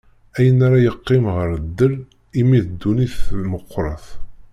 [0.37, 1.93] Ayen ara yeqqim ɣer ddel,
[2.39, 3.17] imi d dunnit
[3.51, 4.05] meqqret.